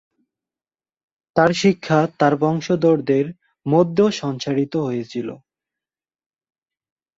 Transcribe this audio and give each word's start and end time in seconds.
তাঁর 1.35 1.51
শিক্ষা 1.61 1.99
তাঁর 2.19 2.33
বংশধরদের 2.43 3.25
মধ্যেও 3.65 4.09
সঞ্চারিত 4.21 4.73
হয়েছিল। 4.87 5.27